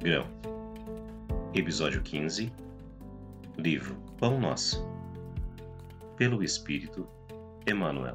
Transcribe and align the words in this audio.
Grão. 0.00 0.28
Episódio 1.52 2.00
15. 2.00 2.52
Livro 3.56 3.96
Pão 4.16 4.38
Nosso. 4.38 4.88
Pelo 6.16 6.40
Espírito, 6.40 7.04
Emmanuel. 7.66 8.14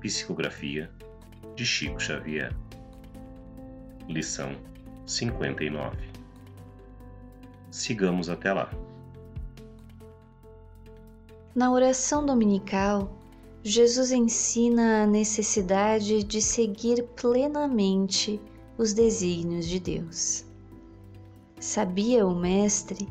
Psicografia 0.00 0.90
de 1.54 1.64
Chico 1.64 2.00
Xavier. 2.00 2.52
Lição 4.08 4.56
59. 5.06 5.96
Sigamos 7.70 8.28
até 8.28 8.52
lá. 8.52 8.68
Na 11.54 11.70
oração 11.70 12.26
dominical, 12.26 13.16
Jesus 13.62 14.10
ensina 14.10 15.04
a 15.04 15.06
necessidade 15.06 16.24
de 16.24 16.42
seguir 16.42 17.04
plenamente 17.14 18.40
os 18.78 18.92
desígnios 18.92 19.66
de 19.66 19.80
Deus. 19.80 20.44
Sabia 21.58 22.26
o 22.26 22.34
Mestre 22.34 23.08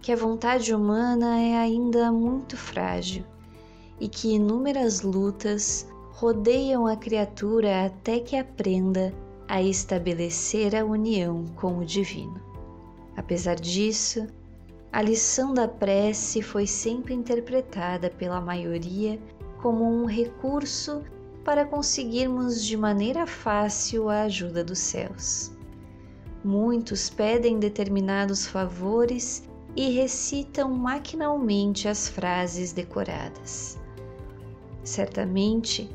que 0.00 0.12
a 0.12 0.16
vontade 0.16 0.74
humana 0.74 1.40
é 1.40 1.56
ainda 1.56 2.12
muito 2.12 2.56
frágil 2.56 3.24
e 3.98 4.08
que 4.08 4.34
inúmeras 4.34 5.00
lutas 5.00 5.88
rodeiam 6.12 6.86
a 6.86 6.96
criatura 6.96 7.86
até 7.86 8.20
que 8.20 8.36
aprenda 8.36 9.12
a 9.48 9.62
estabelecer 9.62 10.76
a 10.76 10.84
união 10.84 11.44
com 11.56 11.78
o 11.78 11.84
Divino. 11.84 12.40
Apesar 13.16 13.56
disso, 13.56 14.26
a 14.92 15.02
lição 15.02 15.54
da 15.54 15.66
prece 15.66 16.42
foi 16.42 16.66
sempre 16.66 17.14
interpretada 17.14 18.10
pela 18.10 18.40
maioria 18.40 19.18
como 19.60 19.84
um 19.84 20.04
recurso 20.04 21.02
para 21.46 21.64
conseguirmos 21.64 22.64
de 22.64 22.76
maneira 22.76 23.24
fácil 23.24 24.08
a 24.08 24.22
ajuda 24.22 24.64
dos 24.64 24.80
céus. 24.80 25.52
Muitos 26.42 27.08
pedem 27.08 27.60
determinados 27.60 28.48
favores 28.48 29.44
e 29.76 29.90
recitam 29.90 30.72
maquinalmente 30.72 31.86
as 31.86 32.08
frases 32.08 32.72
decoradas. 32.72 33.78
Certamente, 34.82 35.88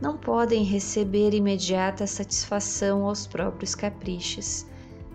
não 0.00 0.16
podem 0.16 0.64
receber 0.64 1.34
imediata 1.34 2.06
satisfação 2.06 3.04
aos 3.04 3.26
próprios 3.26 3.74
caprichos, 3.74 4.64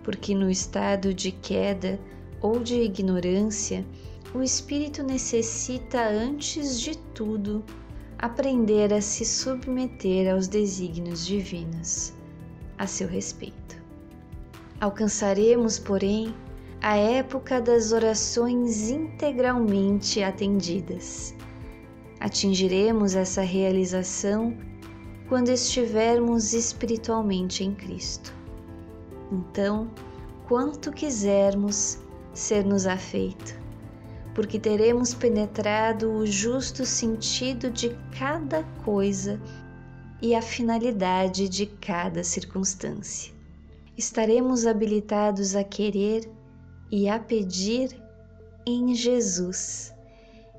porque 0.04 0.36
no 0.36 0.48
estado 0.48 1.12
de 1.12 1.32
queda 1.32 1.98
ou 2.40 2.60
de 2.60 2.80
ignorância, 2.80 3.84
o 4.32 4.40
espírito 4.40 5.02
necessita 5.02 6.00
antes 6.06 6.80
de 6.80 6.96
tudo 6.96 7.64
aprender 8.24 8.90
a 8.90 9.02
se 9.02 9.22
submeter 9.22 10.32
aos 10.32 10.48
desígnios 10.48 11.26
divinos 11.26 12.14
a 12.78 12.86
seu 12.86 13.06
respeito. 13.06 13.76
Alcançaremos, 14.80 15.78
porém, 15.78 16.34
a 16.80 16.96
época 16.96 17.60
das 17.60 17.92
orações 17.92 18.88
integralmente 18.88 20.22
atendidas. 20.22 21.34
Atingiremos 22.18 23.14
essa 23.14 23.42
realização 23.42 24.56
quando 25.28 25.50
estivermos 25.50 26.54
espiritualmente 26.54 27.62
em 27.62 27.74
Cristo. 27.74 28.34
Então, 29.30 29.90
quanto 30.48 30.90
quisermos 30.90 31.98
ser-nos 32.32 32.86
afeito, 32.86 33.54
porque 34.34 34.58
teremos 34.58 35.14
penetrado 35.14 36.10
o 36.10 36.26
justo 36.26 36.84
sentido 36.84 37.70
de 37.70 37.96
cada 38.18 38.64
coisa 38.84 39.40
e 40.20 40.34
a 40.34 40.42
finalidade 40.42 41.48
de 41.48 41.66
cada 41.66 42.24
circunstância. 42.24 43.32
Estaremos 43.96 44.66
habilitados 44.66 45.54
a 45.54 45.62
querer 45.62 46.28
e 46.90 47.08
a 47.08 47.18
pedir 47.18 47.96
em 48.66 48.94
Jesus, 48.94 49.94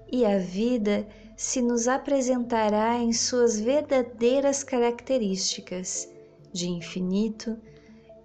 e 0.09 0.25
a 0.25 0.37
vida 0.37 1.05
se 1.35 1.61
nos 1.61 1.87
apresentará 1.87 2.97
em 2.97 3.11
suas 3.11 3.59
verdadeiras 3.59 4.63
características 4.63 6.07
de 6.53 6.69
infinito, 6.69 7.57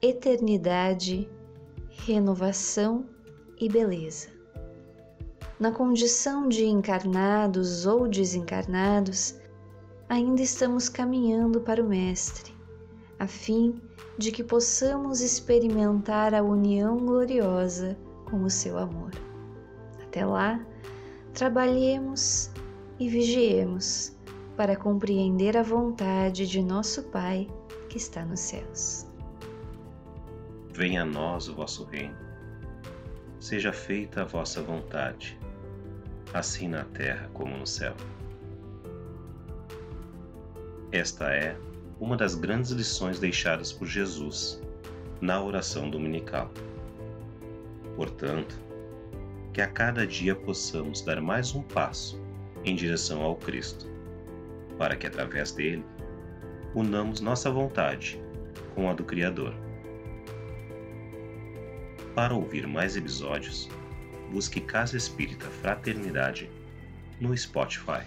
eternidade, 0.01 1.29
renovação 2.07 3.05
e 3.59 3.69
beleza 3.69 4.40
na 5.61 5.71
condição 5.71 6.49
de 6.49 6.65
encarnados 6.65 7.85
ou 7.85 8.09
desencarnados, 8.09 9.39
ainda 10.09 10.41
estamos 10.41 10.89
caminhando 10.89 11.61
para 11.61 11.85
o 11.85 11.87
Mestre, 11.87 12.55
a 13.19 13.27
fim 13.27 13.79
de 14.17 14.33
que 14.33 14.43
possamos 14.43 15.21
experimentar 15.21 16.35
a 16.35 16.43
união 16.43 16.97
gloriosa 16.97 17.95
com 18.25 18.43
o 18.43 18.49
seu 18.49 18.79
amor. 18.79 19.11
Até 20.03 20.25
lá, 20.25 20.65
trabalhemos 21.35 22.51
e 22.99 23.07
vigiemos 23.07 24.17
para 24.57 24.75
compreender 24.75 25.59
a 25.59 25.63
vontade 25.63 26.47
de 26.47 26.63
nosso 26.63 27.03
Pai 27.11 27.47
que 27.91 27.99
está 27.99 28.25
nos 28.25 28.41
céus. 28.41 29.07
Venha 30.73 31.03
a 31.03 31.05
nós 31.05 31.49
o 31.49 31.55
vosso 31.55 31.85
reino. 31.85 32.17
Seja 33.39 33.73
feita 33.75 34.23
a 34.23 34.25
vossa 34.25 34.63
vontade 34.63 35.39
assim 36.33 36.69
na 36.69 36.85
terra 36.85 37.29
como 37.33 37.57
no 37.57 37.67
céu. 37.67 37.95
Esta 40.93 41.33
é 41.33 41.57
uma 42.01 42.17
das 42.17 42.35
grandes 42.35 42.71
lições 42.71 43.19
deixadas 43.19 43.73
por 43.73 43.87
Jesus 43.87 44.61
na 45.21 45.43
oração 45.43 45.91
dominical. 45.91 46.51
Portanto, 47.95 48.59
que 49.53 49.61
a 49.61 49.67
cada 49.67 50.07
dia 50.07 50.35
possamos 50.35 51.03
dar 51.03 51.21
mais 51.21 51.55
um 51.55 51.63
passo 51.63 52.21
em 52.65 52.75
direção 52.75 53.23
ao 53.23 53.37
Cristo, 53.37 53.87
para 54.79 54.97
que 54.97 55.07
através 55.07 55.53
dele 55.53 55.85
unamos 56.75 57.21
nossa 57.21 57.51
vontade 57.51 58.21
com 58.75 58.89
a 58.89 58.95
do 58.95 59.05
Criador. 59.05 59.55
Para 62.15 62.35
ouvir 62.35 62.67
mais 62.67 62.97
episódios, 62.97 63.69
busque 64.31 64.61
Casa 64.61 64.97
Espírita 64.97 65.47
Fraternidade 65.47 66.49
no 67.21 67.37
Spotify. 67.37 68.03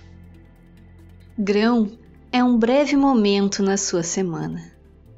Grão 1.38 1.98
é 2.32 2.44
um 2.44 2.58
breve 2.58 2.96
momento 2.96 3.62
na 3.62 3.78
sua 3.78 4.04
semana, 4.04 4.72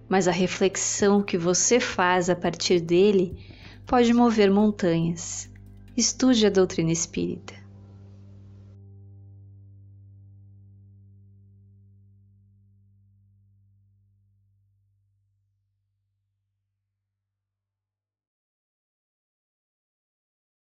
mas 0.09 0.27
a 0.27 0.31
reflexão 0.31 1.21
que 1.21 1.37
você 1.37 1.79
faz 1.79 2.29
a 2.29 2.35
partir 2.35 2.79
dele 2.79 3.37
pode 3.85 4.13
mover 4.13 4.49
montanhas. 4.51 5.49
Estude 5.95 6.45
a 6.45 6.49
doutrina 6.49 6.91
espírita. 6.91 7.64